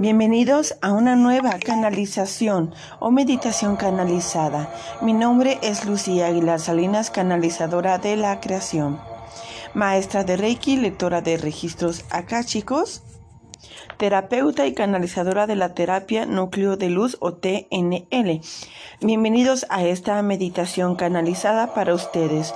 [0.00, 4.68] Bienvenidos a una nueva canalización o meditación canalizada.
[5.00, 9.00] Mi nombre es Lucía Aguilar Salinas, canalizadora de la creación,
[9.72, 13.04] maestra de Reiki, lectora de registros acá, chicos,
[13.96, 18.40] terapeuta y canalizadora de la terapia núcleo de luz o TNL.
[19.00, 22.52] Bienvenidos a esta meditación canalizada para ustedes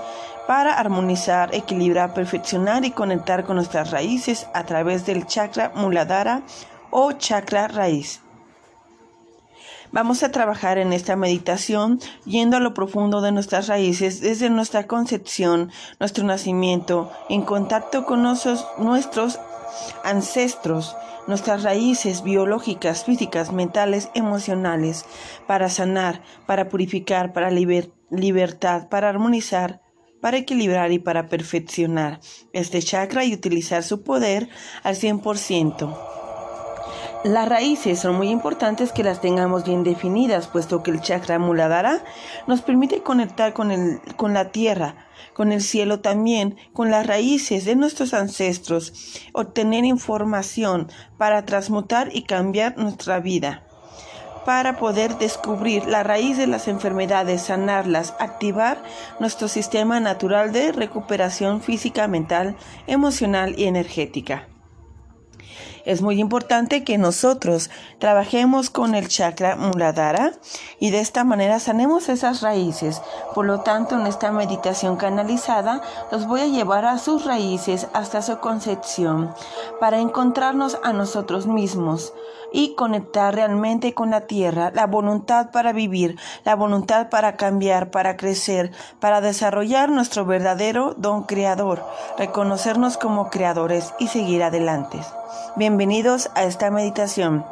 [0.48, 6.43] para armonizar, equilibrar, perfeccionar y conectar con nuestras raíces a través del chakra Muladhara
[6.91, 8.20] o chakra raíz.
[9.91, 14.87] Vamos a trabajar en esta meditación yendo a lo profundo de nuestras raíces desde nuestra
[14.87, 18.66] concepción, nuestro nacimiento, en contacto con nuestros,
[20.05, 20.95] ancestros,
[21.27, 25.07] nuestras raíces biológicas, físicas, mentales, emocionales,
[25.46, 29.80] para sanar, para purificar, para libertad, para armonizar,
[30.20, 32.20] para equilibrar y para perfeccionar
[32.52, 34.51] este chakra y utilizar su poder
[34.82, 36.18] al 100%.
[37.25, 42.05] Las raíces son muy importantes que las tengamos bien definidas, puesto que el chakra muladhara
[42.47, 47.65] nos permite conectar con, el, con la tierra, con el cielo también, con las raíces
[47.65, 48.93] de nuestros ancestros,
[49.33, 53.65] obtener información para transmutar y cambiar nuestra vida
[54.45, 58.82] para poder descubrir la raíz de las enfermedades, sanarlas, activar
[59.21, 64.49] nuestro sistema natural de recuperación física, mental, emocional y energética.
[65.89, 70.33] Es muy importante que nosotros trabajemos con el chakra Muladhara
[70.78, 73.00] y de esta manera sanemos esas raíces.
[73.34, 75.81] Por lo tanto, en esta meditación canalizada
[76.12, 79.33] los voy a llevar a sus raíces hasta su concepción
[79.81, 82.12] para encontrarnos a nosotros mismos
[82.53, 88.19] y conectar realmente con la tierra, la voluntad para vivir, la voluntad para cambiar, para
[88.19, 91.83] crecer, para desarrollar nuestro verdadero don creador,
[92.19, 95.00] reconocernos como creadores y seguir adelante.
[95.56, 97.44] Bienvenidos a esta meditación.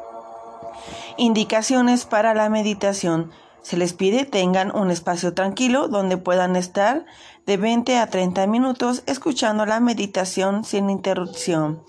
[1.19, 3.30] Indicaciones para la meditación.
[3.60, 7.05] Se les pide tengan un espacio tranquilo donde puedan estar
[7.45, 11.83] de 20 a 30 minutos escuchando la meditación sin interrupción.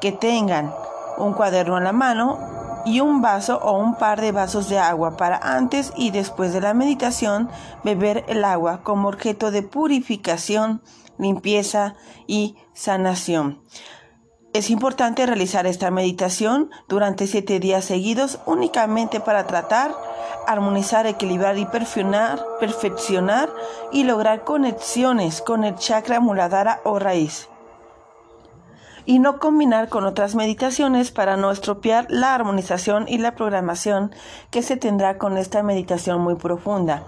[0.00, 0.74] Que tengan
[1.16, 2.38] un cuaderno a la mano
[2.84, 6.60] y un vaso o un par de vasos de agua para antes y después de
[6.60, 7.50] la meditación
[7.84, 10.82] beber el agua como objeto de purificación,
[11.18, 11.94] limpieza
[12.26, 13.60] y sanación.
[14.52, 19.94] Es importante realizar esta meditación durante siete días seguidos únicamente para tratar,
[20.48, 23.48] armonizar, equilibrar y perfeccionar, perfeccionar
[23.92, 27.48] y lograr conexiones con el chakra muladhara o raíz
[29.10, 34.12] y no combinar con otras meditaciones para no estropear la armonización y la programación
[34.52, 37.02] que se tendrá con esta meditación muy profunda.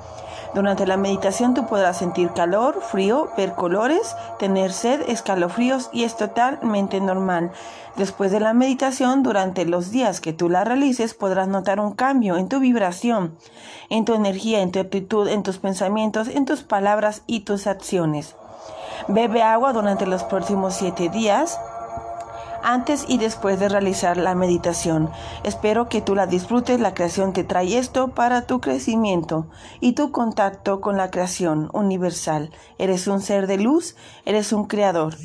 [0.52, 6.16] Durante la meditación tú podrás sentir calor, frío, ver colores, tener sed, escalofríos y es
[6.16, 7.52] totalmente normal.
[7.94, 12.36] Después de la meditación, durante los días que tú la realices, podrás notar un cambio
[12.36, 13.36] en tu vibración,
[13.90, 18.34] en tu energía, en tu actitud, en tus pensamientos, en tus palabras y tus acciones.
[19.06, 21.60] Bebe agua durante los próximos siete días
[22.62, 25.10] antes y después de realizar la meditación.
[25.44, 26.80] Espero que tú la disfrutes.
[26.80, 29.46] La creación te trae esto para tu crecimiento
[29.80, 32.50] y tu contacto con la creación universal.
[32.78, 35.16] Eres un ser de luz, eres un creador.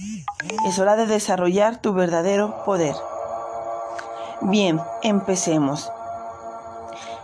[0.67, 2.95] Es hora de desarrollar tu verdadero poder.
[4.41, 5.91] Bien, empecemos.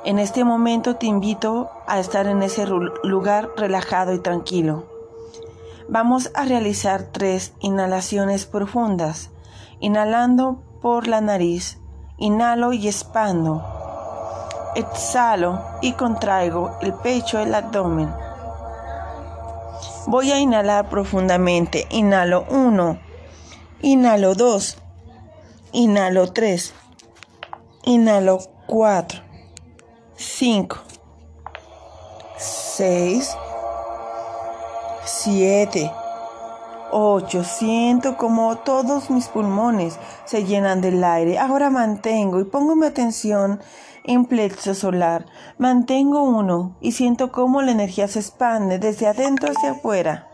[0.06, 2.66] En este momento te invito a estar en ese
[3.04, 4.86] lugar relajado y tranquilo.
[5.88, 9.30] Vamos a realizar tres inhalaciones profundas.
[9.80, 11.80] Inhalando por la nariz,
[12.18, 13.64] inhalo y expando.
[14.76, 18.14] Exhalo y contraigo el pecho, el abdomen.
[20.08, 21.88] Voy a inhalar profundamente.
[21.90, 23.00] Inhalo 1,
[23.82, 24.78] inhalo 2,
[25.72, 26.74] inhalo 3,
[27.84, 29.22] inhalo 4,
[30.16, 30.78] 5,
[32.38, 33.38] 6,
[35.06, 35.92] 7,
[36.94, 37.44] 8.
[37.44, 41.40] Siento como todos mis pulmones se llenan del aire.
[41.40, 43.60] Ahora mantengo y pongo mi atención
[44.04, 45.26] en plexo solar.
[45.58, 50.28] Mantengo uno y siento cómo la energía se expande desde adentro hacia afuera.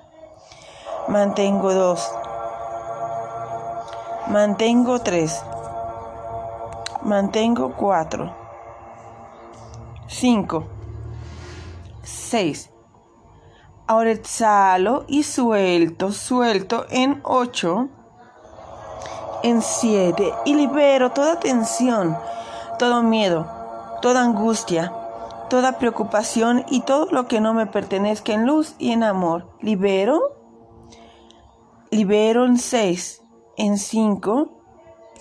[1.07, 2.11] Mantengo dos.
[4.27, 5.41] Mantengo tres.
[7.03, 8.35] Mantengo cuatro.
[10.07, 10.65] Cinco.
[12.03, 12.69] Seis.
[13.89, 17.89] Ahora exhalo y suelto, suelto en 8,
[19.41, 22.15] en 7 y libero toda tensión,
[22.77, 23.47] todo miedo,
[24.03, 24.94] toda angustia,
[25.50, 29.50] toda preocupación y todo lo que no me pertenezca en luz y en amor.
[29.59, 30.38] Libero,
[31.89, 33.24] libero en 6,
[33.57, 34.51] en 5,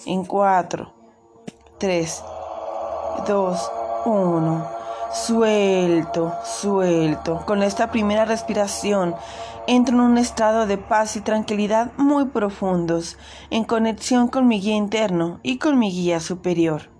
[0.05, 0.93] en 4,
[1.79, 2.25] 3,
[3.27, 3.73] 2,
[4.05, 4.78] 1.
[5.13, 7.43] Suelto, suelto.
[7.47, 9.15] Con esta primera respiración
[9.67, 13.17] entro en un estado de paz y tranquilidad muy profundos,
[13.49, 16.91] en conexión con mi guía interno y con mi guía superior.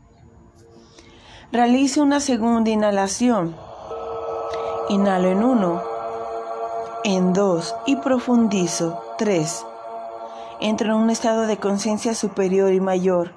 [1.53, 3.55] Realizo una segunda inhalación.
[4.89, 5.83] Inhalo en uno,
[7.05, 9.03] en dos y profundizo.
[9.19, 9.67] Tres.
[10.61, 13.33] Entro en un estado de conciencia superior y mayor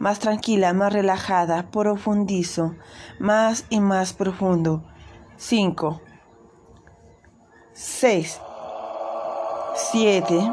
[0.00, 2.74] más tranquila, más relajada, profundizo,
[3.20, 4.82] más y más profundo.
[5.36, 6.00] 5,
[7.74, 8.40] 6,
[9.74, 10.52] 7,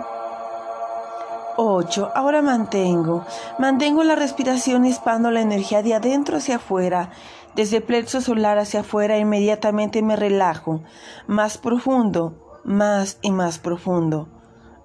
[1.55, 2.11] 8.
[2.13, 3.25] Ahora mantengo.
[3.57, 7.11] Mantengo la respiración y expando la energía de adentro hacia afuera.
[7.55, 10.81] Desde el plexo solar hacia afuera inmediatamente me relajo.
[11.25, 14.27] Más profundo, más y más profundo.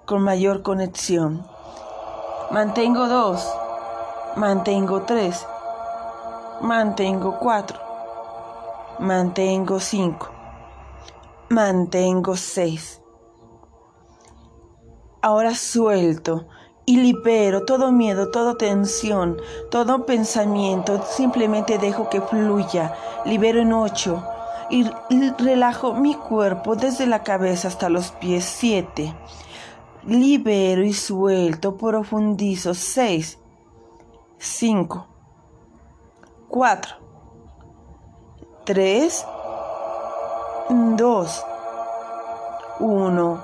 [0.05, 1.45] Con mayor conexión.
[2.49, 3.45] Mantengo dos
[4.35, 5.45] mantengo 3,
[6.61, 7.79] mantengo 4,
[8.99, 10.29] mantengo 5,
[11.49, 13.01] mantengo 6.
[15.21, 16.47] Ahora suelto
[16.85, 19.37] y libero todo miedo, toda tensión,
[19.69, 21.03] todo pensamiento.
[21.05, 22.93] Simplemente dejo que fluya.
[23.25, 24.23] Libero en 8
[24.71, 24.89] y
[25.37, 28.43] relajo mi cuerpo desde la cabeza hasta los pies.
[28.43, 29.13] 7.
[30.07, 32.73] Libero y suelto, profundizo.
[32.73, 33.39] 6
[34.45, 35.07] 5,
[36.49, 36.95] 4,
[38.65, 39.25] 3,
[40.97, 41.45] 2,
[42.81, 43.43] 1.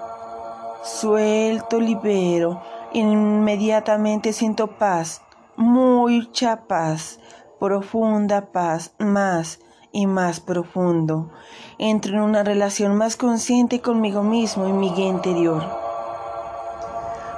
[0.83, 2.61] Suelto, libero.
[2.91, 5.21] Inmediatamente siento paz,
[5.55, 7.21] mucha paz,
[7.61, 9.59] profunda paz, más
[9.93, 11.31] y más profundo.
[11.77, 15.88] Entro en una relación más consciente conmigo mismo y mi guía interior.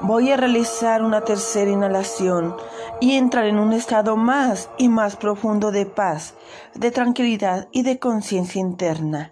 [0.04, 2.56] Voy a realizar una tercera inhalación
[3.00, 6.34] y entrar en un estado más y más profundo de paz,
[6.74, 9.32] de tranquilidad y de conciencia interna.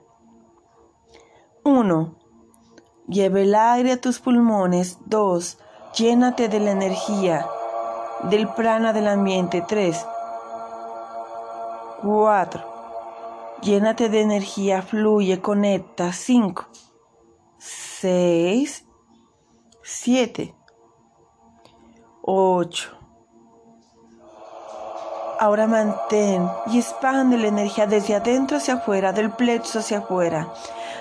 [1.64, 2.16] 1.
[3.08, 5.00] Lleve el aire a tus pulmones.
[5.08, 5.58] 2.
[5.98, 7.48] Llénate de la energía,
[8.30, 9.64] del prana del ambiente.
[9.68, 10.06] 3.
[12.04, 12.64] 4.
[13.64, 16.14] Llénate de energía, fluye, conecta.
[16.14, 16.68] 5.
[17.58, 18.86] 6.
[19.82, 20.59] 7.
[22.32, 22.96] 8.
[25.40, 30.54] Ahora mantén y expande la energía desde adentro hacia afuera, del plexo hacia afuera.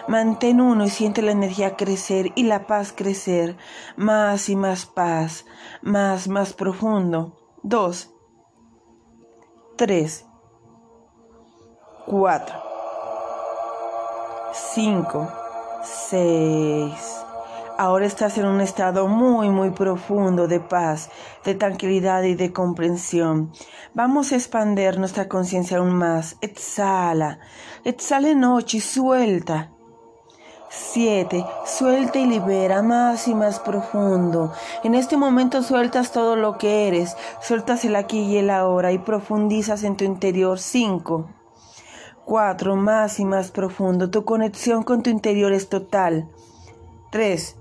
[0.06, 3.58] Mantén uno y siente la energía crecer y la paz crecer.
[3.96, 5.44] Más y más paz.
[5.82, 7.36] Más, más profundo.
[7.62, 8.08] Dos.
[9.76, 10.24] Tres.
[12.06, 12.56] Cuatro.
[14.54, 15.28] Cinco.
[15.82, 17.27] Seis.
[17.80, 21.10] Ahora estás en un estado muy, muy profundo de paz,
[21.44, 23.52] de tranquilidad y de comprensión.
[23.94, 26.38] Vamos a expander nuestra conciencia aún más.
[26.40, 27.38] Exhala.
[27.84, 29.70] Exhala noche y suelta.
[30.68, 34.52] Siete, Suelta y libera más y más profundo.
[34.82, 37.16] En este momento sueltas todo lo que eres.
[37.40, 40.58] Sueltas el aquí y el ahora y profundizas en tu interior.
[40.58, 41.28] Cinco,
[42.24, 44.10] Cuatro, Más y más profundo.
[44.10, 46.28] Tu conexión con tu interior es total.
[47.12, 47.57] Tres.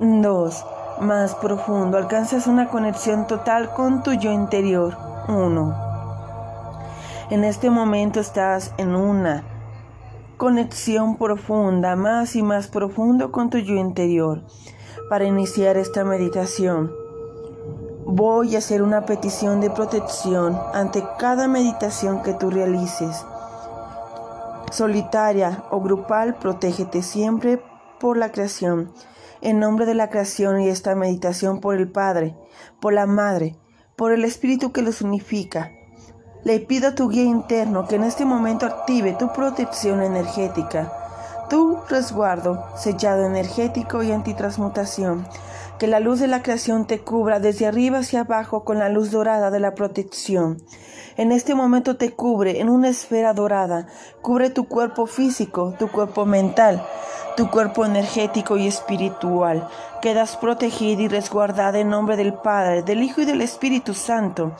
[0.00, 0.66] 2.
[1.00, 1.98] Más profundo.
[1.98, 4.96] Alcanzas una conexión total con tu yo interior.
[5.28, 5.88] 1.
[7.30, 9.42] En este momento estás en una
[10.36, 14.42] conexión profunda, más y más profundo con tu yo interior.
[15.10, 16.92] Para iniciar esta meditación,
[18.06, 23.24] voy a hacer una petición de protección ante cada meditación que tú realices.
[24.70, 27.60] Solitaria o grupal, protégete siempre
[27.98, 28.92] por la creación
[29.40, 32.36] en nombre de la creación y esta meditación por el Padre,
[32.80, 33.56] por la Madre,
[33.96, 35.72] por el Espíritu que los unifica.
[36.44, 40.92] Le pido a tu guía interno que en este momento active tu protección energética,
[41.50, 45.26] tu resguardo sellado energético y antitransmutación.
[45.78, 49.10] Que la luz de la creación te cubra desde arriba hacia abajo con la luz
[49.10, 50.62] dorada de la protección.
[51.16, 53.86] En este momento te cubre en una esfera dorada,
[54.22, 56.84] cubre tu cuerpo físico, tu cuerpo mental,
[57.38, 59.68] tu cuerpo energético y espiritual.
[60.02, 64.56] Quedas protegida y resguardada en nombre del Padre, del Hijo y del Espíritu Santo.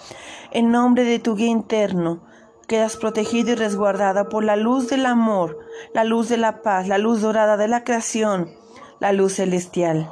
[0.53, 2.21] En nombre de tu guía interno,
[2.69, 5.59] quedas protegida y resguardada por la luz del amor,
[5.93, 8.49] la luz de la paz, la luz dorada de la creación,
[9.01, 10.09] la luz celestial.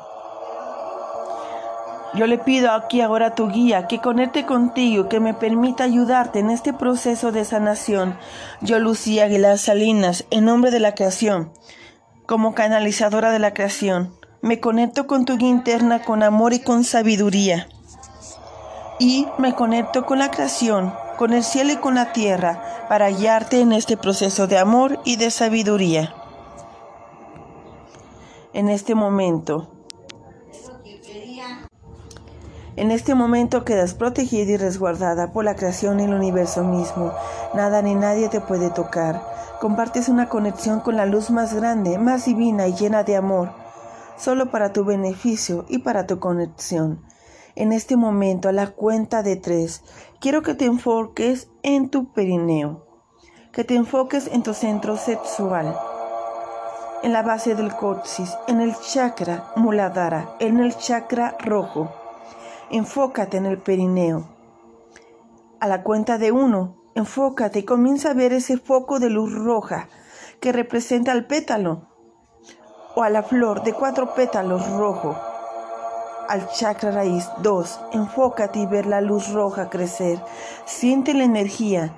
[2.15, 6.41] Yo le pido aquí ahora a tu guía que conecte contigo, que me permita ayudarte
[6.41, 8.19] en este proceso de sanación.
[8.61, 11.53] Yo, Lucía Aguilar Salinas, en nombre de la creación,
[12.27, 14.13] como canalizadora de la creación.
[14.43, 17.69] Me conecto con tu guía interna con amor y con sabiduría.
[18.99, 23.61] y me conecto con la creación, con el cielo y con la tierra para guiarte
[23.61, 26.15] en este proceso de amor y de sabiduría.
[28.55, 29.69] En este momento,
[32.77, 37.13] en este momento quedas protegida y resguardada por la creación y el universo mismo.
[37.55, 39.36] Nada ni nadie te puede tocar.
[39.61, 43.51] Compartes una conexión con la luz más grande, más divina y llena de amor,
[44.17, 47.03] solo para tu beneficio y para tu conexión.
[47.55, 49.83] En este momento, a la cuenta de tres,
[50.21, 52.87] quiero que te enfoques en tu perineo,
[53.53, 55.75] que te enfoques en tu centro sexual,
[57.03, 61.91] en la base del coxis, en el chakra muladhara, en el chakra rojo
[62.71, 64.29] enfócate en el perineo.
[65.61, 69.89] A la cuenta de uno, enfócate y comienza a ver ese foco de luz roja
[70.41, 71.89] que representa al pétalo
[72.95, 75.15] o a la flor de cuatro pétalos rojo.
[76.29, 80.19] Al chakra raíz 2, enfócate y ver la luz roja crecer.
[80.65, 81.95] Siente la energía,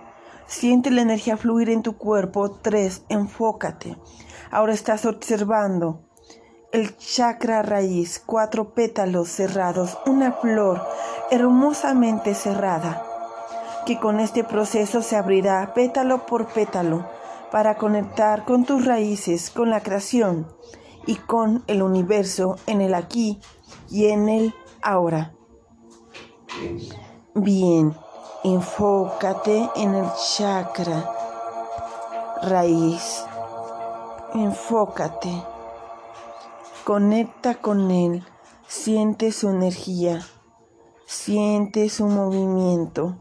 [0.46, 2.50] siente la energía fluir en tu cuerpo.
[2.50, 3.96] 3, enfócate.
[4.50, 6.02] Ahora estás observando
[6.72, 10.82] el chakra raíz, cuatro pétalos cerrados, una flor
[11.30, 13.07] hermosamente cerrada,
[13.88, 17.06] que con este proceso se abrirá pétalo por pétalo
[17.50, 20.46] para conectar con tus raíces, con la creación
[21.06, 23.40] y con el universo en el aquí
[23.88, 25.32] y en el ahora.
[27.34, 27.96] Bien,
[28.44, 30.04] enfócate en el
[30.36, 31.10] chakra
[32.42, 33.24] raíz.
[34.34, 35.32] Enfócate.
[36.84, 38.22] Conecta con Él,
[38.66, 40.20] siente su energía,
[41.06, 43.16] siente su movimiento,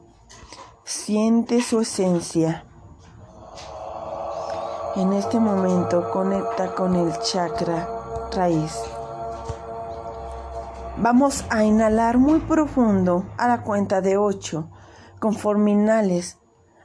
[0.87, 2.63] siente su esencia.
[4.95, 7.89] En este momento conecta con el chakra
[8.33, 8.73] raíz.
[10.95, 14.69] Vamos a inhalar muy profundo a la cuenta de 8.
[15.19, 16.37] Conforme inhales,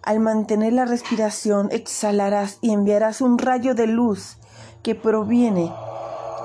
[0.02, 4.36] al mantener la respiración, exhalarás y enviarás un rayo de luz
[4.82, 5.72] que proviene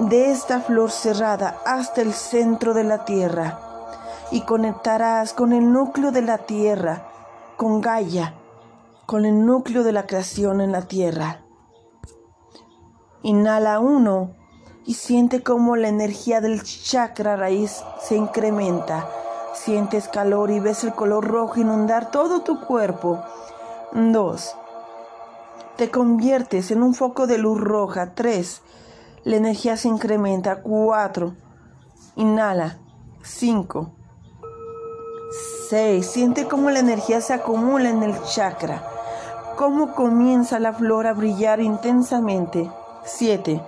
[0.02, 3.60] de esta flor cerrada hasta el centro de la tierra
[4.32, 7.07] y conectarás con el núcleo de la tierra,
[7.58, 8.36] con Gaia,
[9.08, 11.42] con el núcleo de la creación en la tierra.
[13.24, 14.36] Inhala uno
[14.86, 19.10] y siente cómo la energía del chakra raíz se incrementa.
[19.56, 23.24] Sientes calor y ves el color rojo inundar todo tu cuerpo.
[23.92, 24.56] Dos.
[25.78, 28.14] Te conviertes en un foco de luz roja.
[28.14, 28.62] Tres
[29.24, 30.62] la energía se incrementa.
[30.62, 31.34] 4.
[32.18, 32.78] Inhala.
[33.24, 33.97] 5.
[35.70, 36.06] 6.
[36.06, 38.84] Siente cómo la energía se acumula en el chakra.
[39.56, 42.70] Cómo comienza la flor a brillar intensamente.
[43.04, 43.62] 7.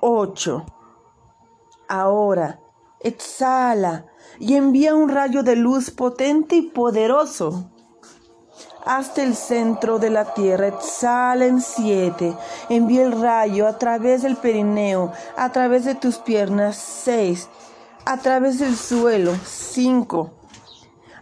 [0.00, 0.66] 8.
[1.88, 2.60] Ahora,
[3.00, 4.06] exhala
[4.38, 7.70] y envía un rayo de luz potente y poderoso
[8.84, 10.68] hasta el centro de la tierra.
[10.68, 12.34] Exhala en siete.
[12.68, 16.76] Envía el rayo a través del perineo, a través de tus piernas.
[16.76, 17.48] Seis.
[18.06, 19.34] A través del suelo.
[19.44, 20.32] Cinco.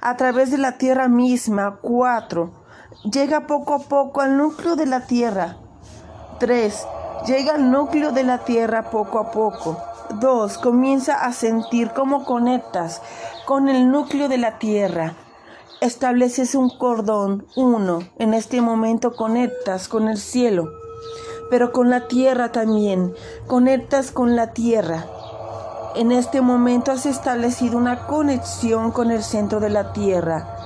[0.00, 1.78] A través de la tierra misma.
[1.80, 2.64] Cuatro.
[3.04, 5.56] Llega poco a poco al núcleo de la tierra.
[6.38, 6.86] Tres.
[7.26, 9.78] Llega al núcleo de la tierra poco a poco.
[10.20, 10.58] Dos.
[10.58, 13.00] Comienza a sentir cómo conectas
[13.46, 15.14] con el núcleo de la tierra
[15.82, 20.70] estableces un cordón, uno, en este momento conectas con el cielo,
[21.50, 23.12] pero con la tierra también,
[23.48, 25.04] conectas con la tierra.
[25.94, 30.56] En este momento has establecido una conexión con el centro de la tierra.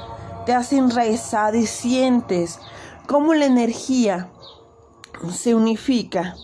[0.44, 2.60] Te has enraizado y sientes
[3.06, 4.28] cómo la energía
[5.32, 6.34] se unifica.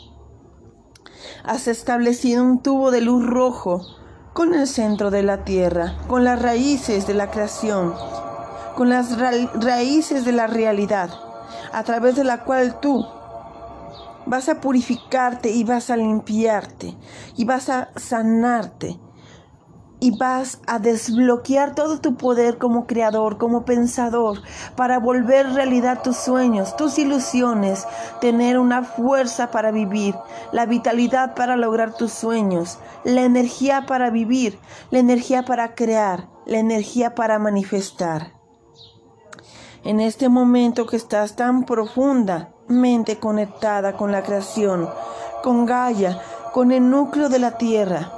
[1.45, 3.87] Has establecido un tubo de luz rojo
[4.33, 7.95] con el centro de la tierra, con las raíces de la creación
[8.75, 11.11] con las raíces de la realidad,
[11.73, 13.07] a través de la cual tú
[14.27, 16.97] vas a purificarte y vas a limpiarte
[17.37, 18.99] y vas a sanarte
[20.03, 24.43] y vas a desbloquear todo tu poder como creador, como pensador,
[24.75, 27.87] para volver realidad tus sueños, tus ilusiones,
[28.21, 30.17] tener una fuerza para vivir,
[30.51, 34.59] la vitalidad para lograr tus sueños, la energía para vivir,
[34.91, 38.33] la energía para crear, la energía para manifestar.
[39.85, 41.65] En este momento que estás tan
[43.21, 44.89] conectada con la creación,
[45.43, 46.21] con Gaia,
[46.53, 48.11] con el núcleo de la tierra.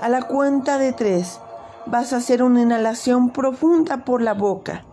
[0.00, 1.40] A la cuenta de tres
[1.86, 4.84] vas a hacer una inhalación profunda por la boca.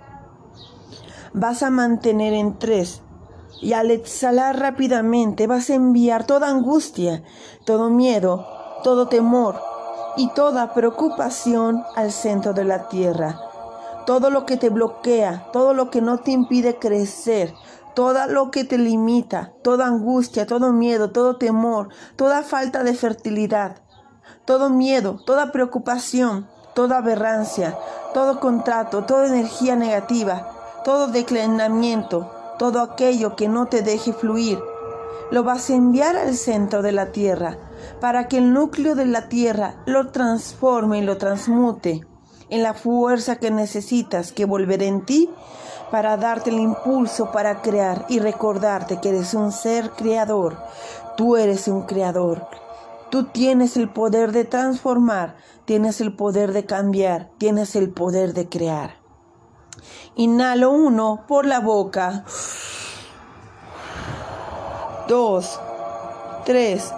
[1.34, 3.02] Vas a mantener en tres
[3.62, 7.24] y al exhalar rápidamente vas a enviar toda angustia,
[7.66, 8.46] todo miedo,
[8.84, 9.56] todo temor,
[10.18, 13.40] y toda preocupación al centro de la tierra.
[14.06, 17.54] Todo lo que te bloquea, todo lo que no te impide crecer,
[17.98, 23.78] todo lo que te limita, toda angustia, todo miedo, todo temor, toda falta de fertilidad,
[24.46, 27.76] todo miedo, toda preocupación, toda aberrancia,
[28.14, 30.48] todo contrato, toda energía negativa,
[30.86, 34.60] todo declinamiento, todo aquello que no te deje fluir,
[35.32, 37.58] lo vas a enviar al centro de la tierra
[38.00, 42.06] para que el núcleo de la tierra lo transforme y lo transmute
[42.50, 45.30] en la fuerza que necesitas que volver en ti
[45.92, 50.58] para darte el impulso para crear y recordarte que eres un ser creador.
[51.16, 52.48] Tú eres un creador.
[53.10, 58.50] Tú tienes el poder de transformar, tienes el poder de cambiar, tienes el poder de
[58.50, 58.96] crear.
[60.16, 62.26] Inhalo uno por la boca.
[65.08, 65.58] Dos,
[66.44, 66.92] tres,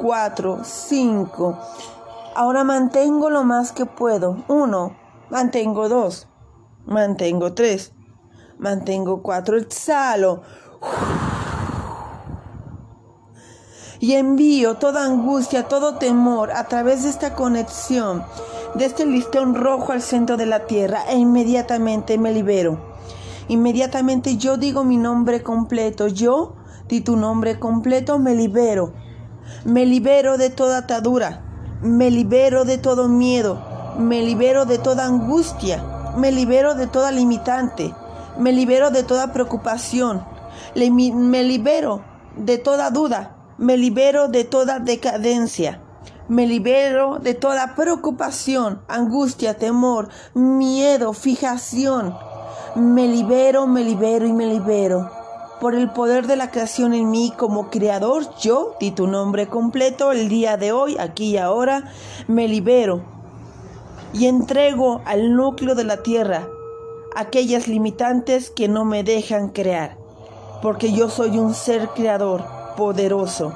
[0.00, 1.58] 4, 5.
[2.34, 4.44] Ahora mantengo lo más que puedo.
[4.48, 4.96] 1,
[5.30, 6.28] mantengo 2,
[6.86, 7.92] mantengo 3,
[8.58, 9.58] mantengo 4.
[9.58, 10.42] Exhalo.
[13.98, 18.24] Y envío toda angustia, todo temor a través de esta conexión,
[18.74, 22.80] de este listón rojo al centro de la tierra e inmediatamente me libero.
[23.48, 26.06] Inmediatamente yo digo mi nombre completo.
[26.06, 26.54] Yo
[26.88, 28.94] di tu nombre completo, me libero
[29.64, 31.42] me libero de toda atadura,
[31.82, 35.82] me libero de todo miedo, me libero de toda angustia,
[36.16, 37.94] me libero de toda limitante,
[38.38, 40.24] me libero de toda preocupación,
[40.74, 42.02] me libero
[42.36, 45.80] de toda duda, me libero de toda decadencia.
[46.28, 52.14] Me libero de toda preocupación, angustia, temor, miedo, fijación.
[52.76, 55.19] Me libero, me libero y me libero
[55.60, 60.10] por el poder de la creación en mí como creador, yo, di tu nombre completo,
[60.10, 61.92] el día de hoy, aquí y ahora,
[62.26, 63.02] me libero
[64.12, 66.48] y entrego al núcleo de la tierra
[67.14, 69.98] aquellas limitantes que no me dejan crear,
[70.62, 72.42] porque yo soy un ser creador
[72.76, 73.52] poderoso,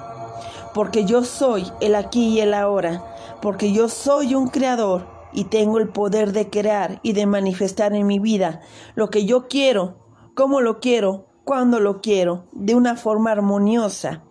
[0.75, 3.03] porque yo soy el aquí y el ahora,
[3.41, 8.07] porque yo soy un creador y tengo el poder de crear y de manifestar en
[8.07, 8.61] mi vida
[8.95, 9.97] lo que yo quiero,
[10.35, 14.23] como lo quiero, cuando lo quiero, de una forma armoniosa,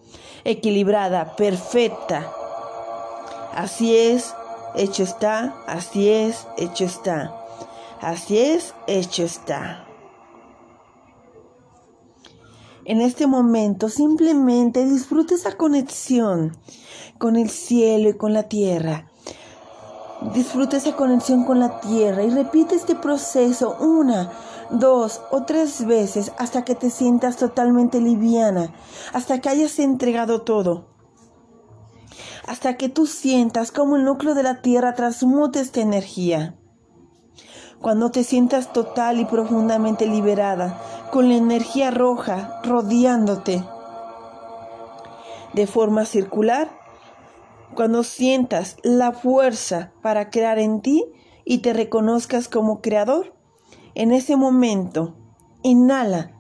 [0.44, 2.32] equilibrada, perfecta.
[3.56, 4.34] Así es,
[4.76, 7.36] hecho está, así es, hecho está.
[8.02, 9.86] Así es, hecho está.
[12.86, 16.58] En este momento simplemente disfruta esa conexión
[17.18, 19.08] con el cielo y con la tierra.
[20.34, 24.32] Disfruta esa conexión con la tierra y repite este proceso una,
[24.70, 28.74] dos o tres veces hasta que te sientas totalmente liviana,
[29.14, 30.90] hasta que hayas entregado todo,
[32.48, 36.56] hasta que tú sientas como el núcleo de la tierra transmute esta energía.
[37.82, 43.64] Cuando te sientas total y profundamente liberada, con la energía roja rodeándote
[45.54, 46.70] de forma circular,
[47.76, 51.06] cuando sientas la fuerza para crear en ti
[51.46, 53.33] y te reconozcas como creador,
[53.96, 55.16] en ese momento,
[55.62, 56.32] inhala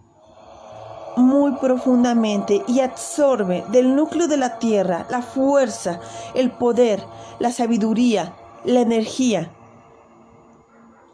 [1.15, 5.99] muy profundamente y absorbe del núcleo de la tierra la fuerza,
[6.33, 7.03] el poder,
[7.39, 8.35] la sabiduría,
[8.65, 9.51] la energía,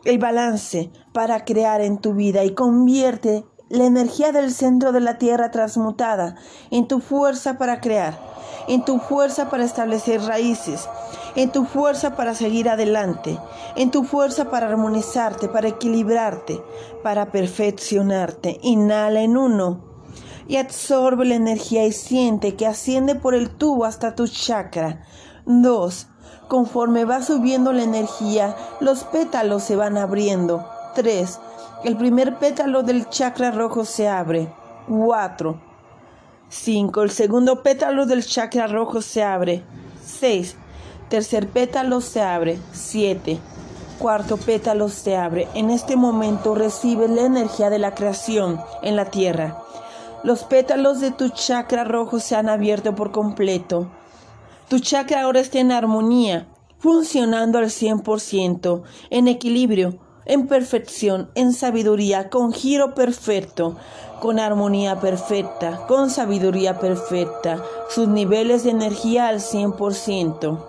[0.05, 5.17] el balance para crear en tu vida y convierte la energía del centro de la
[5.17, 6.35] tierra transmutada
[6.71, 8.17] en tu fuerza para crear,
[8.67, 10.87] en tu fuerza para establecer raíces,
[11.35, 13.39] en tu fuerza para seguir adelante,
[13.75, 16.61] en tu fuerza para armonizarte, para equilibrarte,
[17.03, 18.59] para perfeccionarte.
[18.61, 19.89] Inhala en uno
[20.47, 25.05] y absorbe la energía y siente que asciende por el tubo hasta tu chakra.
[25.45, 26.07] Dos,
[26.47, 30.67] conforme va subiendo la energía, los pétalos se van abriendo.
[30.95, 31.39] Tres,
[31.83, 34.51] el primer pétalo del chakra rojo se abre.
[34.87, 35.61] Cuatro,
[36.49, 39.63] cinco, el segundo pétalo del chakra rojo se abre.
[40.03, 40.57] Seis,
[41.09, 42.59] Tercer pétalo se abre.
[42.71, 43.39] 7.
[43.97, 45.47] Cuarto pétalo se abre.
[45.55, 49.57] En este momento recibes la energía de la creación en la tierra.
[50.23, 53.89] Los pétalos de tu chakra rojo se han abierto por completo.
[54.67, 62.29] Tu chakra ahora está en armonía, funcionando al 100%, en equilibrio, en perfección, en sabiduría,
[62.29, 63.77] con giro perfecto,
[64.21, 70.68] con armonía perfecta, con sabiduría perfecta, sus niveles de energía al 100%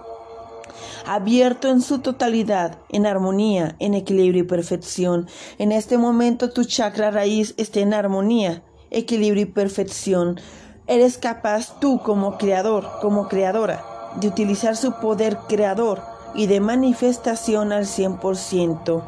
[1.07, 5.29] abierto en su totalidad, en armonía, en equilibrio y perfección.
[5.59, 10.41] En este momento tu chakra raíz está en armonía, equilibrio y perfección.
[10.87, 13.85] Eres capaz tú como creador, como creadora,
[14.21, 16.03] de utilizar su poder creador
[16.35, 19.03] y de manifestación al 100%.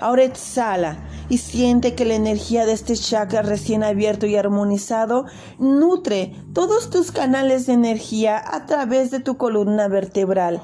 [0.00, 0.98] Ahora exhala
[1.28, 5.26] y siente que la energía de este chakra recién abierto y armonizado
[5.58, 10.62] nutre todos tus canales de energía a través de tu columna vertebral.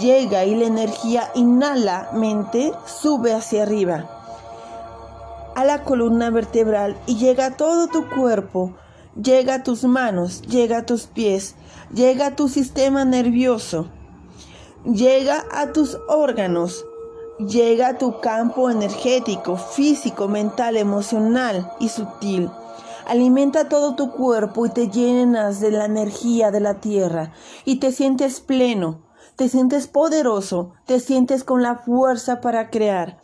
[0.00, 4.18] Llega y la energía inhala mente sube hacia arriba
[5.58, 8.74] a la columna vertebral y llega a todo tu cuerpo,
[9.20, 11.56] llega a tus manos, llega a tus pies,
[11.92, 13.88] llega a tu sistema nervioso,
[14.84, 16.84] llega a tus órganos,
[17.40, 22.48] llega a tu campo energético, físico, mental, emocional y sutil.
[23.08, 27.32] Alimenta todo tu cuerpo y te llenas de la energía de la tierra
[27.64, 29.00] y te sientes pleno,
[29.38, 33.18] te sientes poderoso, te sientes con la fuerza para crear,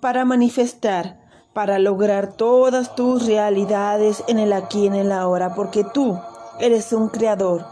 [0.00, 1.20] para manifestar,
[1.52, 6.18] para lograr todas tus realidades en el aquí y en el ahora, porque tú
[6.58, 7.66] eres un creador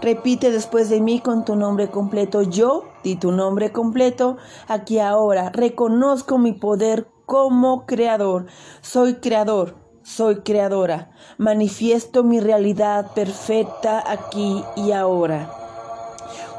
[0.00, 2.42] Repite después de mí con tu nombre completo.
[2.42, 4.36] Yo, di tu nombre completo,
[4.68, 5.50] aquí ahora.
[5.50, 8.46] Reconozco mi poder como creador.
[8.80, 11.10] Soy creador, soy creadora.
[11.36, 15.57] Manifiesto mi realidad perfecta aquí y ahora.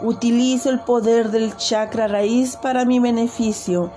[0.01, 3.91] Utilizo el poder del chakra raíz para mi beneficio,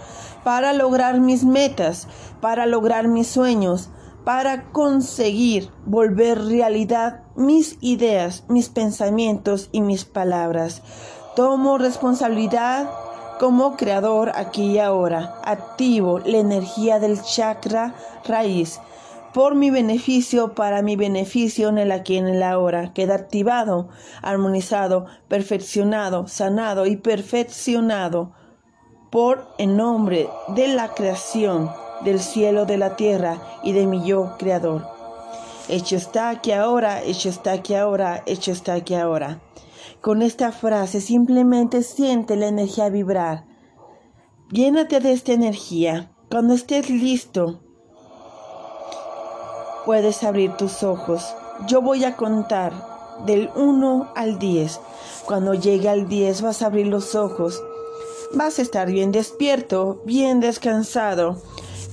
[0.44, 2.08] para lograr mis metas,
[2.40, 3.90] para lograr mis sueños,
[4.24, 10.82] para conseguir volver realidad mis ideas, mis pensamientos y mis palabras.
[11.34, 12.88] Tomo responsabilidad
[13.40, 15.40] como creador aquí y ahora.
[15.44, 18.80] Activo la energía del chakra raíz
[19.32, 22.92] por mi beneficio, para mi beneficio en el aquí y en el ahora.
[22.92, 23.88] Queda activado,
[24.22, 28.32] armonizado, perfeccionado, sanado y perfeccionado
[29.10, 31.70] por el nombre de la creación
[32.04, 34.86] del cielo, de la tierra y de mi yo creador.
[35.68, 39.40] Hecho está aquí ahora, hecho está aquí ahora, hecho está aquí ahora.
[40.00, 43.44] Con esta frase simplemente siente la energía vibrar.
[44.50, 46.10] Llénate de esta energía.
[46.30, 47.61] Cuando estés listo,
[49.84, 51.34] puedes abrir tus ojos.
[51.66, 52.72] Yo voy a contar
[53.26, 54.80] del 1 al 10.
[55.26, 57.62] Cuando llegue al 10 vas a abrir los ojos.
[58.34, 61.36] Vas a estar bien despierto, bien descansado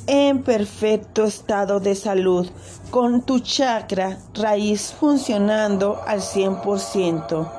[0.08, 2.50] en perfecto estado de salud,
[2.90, 7.52] con tu chakra raíz funcionando al 100%,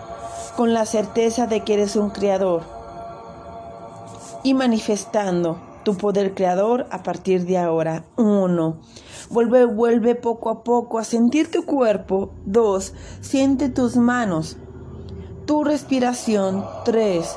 [0.56, 2.62] con la certeza de que eres un creador
[4.42, 8.04] y manifestando tu poder creador a partir de ahora.
[8.16, 8.80] Uno,
[9.30, 12.30] vuelve, vuelve poco a poco a sentir tu cuerpo.
[12.44, 14.56] Dos, siente tus manos,
[15.46, 16.64] tu respiración.
[16.84, 17.36] Tres,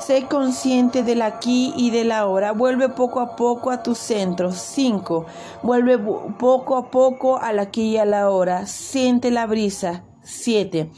[0.00, 2.52] Sé consciente del aquí y del ahora.
[2.52, 4.52] Vuelve poco a poco a tu centro.
[4.52, 5.24] 5.
[5.62, 8.66] Vuelve poco a poco al aquí y a la hora.
[8.66, 10.04] Siente la brisa.
[10.22, 10.90] 7.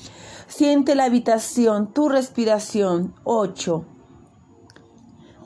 [0.48, 3.14] Siente la habitación, tu respiración.
[3.22, 3.84] 8.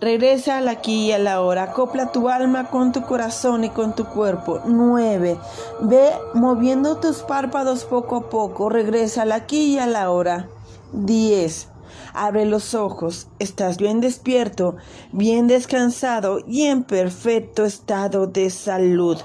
[0.00, 1.64] Regresa al aquí y a la hora.
[1.64, 4.62] Acopla tu alma con tu corazón y con tu cuerpo.
[4.64, 5.38] 9.
[5.82, 8.70] Ve moviendo tus párpados poco a poco.
[8.70, 10.48] Regresa al aquí y a la hora.
[10.94, 11.68] 10.
[12.14, 14.76] Abre los ojos, estás bien despierto,
[15.12, 19.18] bien descansado y en perfecto estado de salud,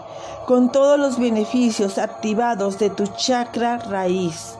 [0.45, 4.55] con todos los beneficios activados de tu chakra raíz,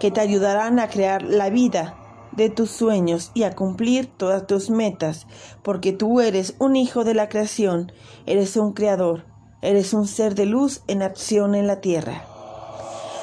[0.00, 1.97] que te ayudarán a crear la vida
[2.38, 5.26] de tus sueños y a cumplir todas tus metas,
[5.62, 7.92] porque tú eres un hijo de la creación,
[8.26, 9.26] eres un creador,
[9.60, 12.24] eres un ser de luz en acción en la tierra.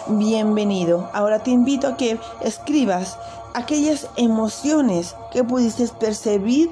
[0.07, 1.09] Bienvenido.
[1.13, 3.17] Ahora te invito a que escribas
[3.53, 6.69] aquellas emociones que pudiste percibir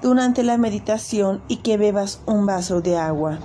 [0.00, 3.38] durante la meditación y que bebas un vaso de agua.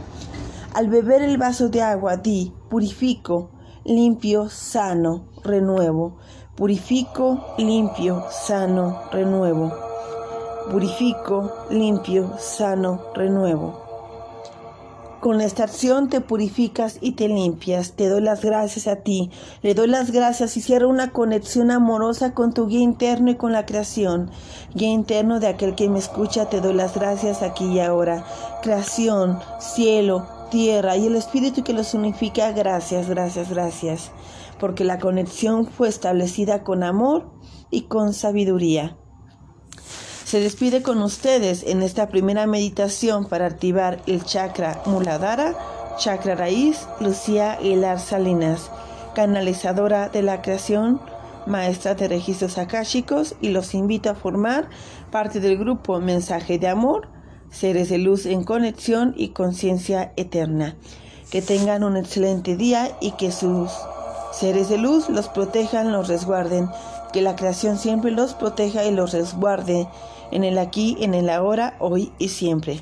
[0.73, 3.51] Al beber el vaso de agua, di, purifico,
[3.83, 6.17] limpio, sano, renuevo.
[6.57, 9.71] Purifico, limpio, sano, renuevo.
[10.71, 13.85] Purifico, limpio, sano, renuevo.
[15.19, 17.91] Con esta acción te purificas y te limpias.
[17.91, 19.29] Te doy las gracias a ti.
[19.61, 23.51] Le doy las gracias y cierro una conexión amorosa con tu guía interno y con
[23.51, 24.31] la creación.
[24.73, 28.25] Guía interno de aquel que me escucha, te doy las gracias aquí y ahora.
[28.63, 32.51] Creación, cielo, tierra y el espíritu que los unifica.
[32.51, 34.11] Gracias, gracias, gracias.
[34.59, 37.31] Porque la conexión fue establecida con amor
[37.69, 38.97] y con sabiduría
[40.27, 45.55] se despide con ustedes en esta primera meditación para activar el chakra Muladhara,
[45.97, 48.69] chakra raíz, Lucía Aguilar Salinas,
[49.15, 50.99] canalizadora de la creación,
[51.45, 54.69] maestra de registros akáshicos y los invito a formar
[55.11, 57.07] parte del grupo Mensaje de Amor,
[57.49, 60.75] Seres de Luz en Conexión y Conciencia Eterna.
[61.31, 63.71] Que tengan un excelente día y que sus
[64.37, 66.69] seres de luz los protejan, los resguarden
[67.11, 69.87] Que la creación siempre los proteja y los resguarde
[70.31, 72.81] en el aquí, en el ahora, hoy y siempre.